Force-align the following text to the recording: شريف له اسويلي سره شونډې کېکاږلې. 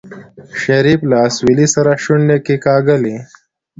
شريف 0.61 0.99
له 1.09 1.17
اسويلي 1.27 1.67
سره 1.75 1.91
شونډې 2.03 2.37
کېکاږلې. 2.45 3.17